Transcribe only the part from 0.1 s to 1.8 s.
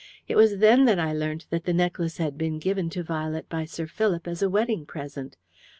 It was then that I learnt that the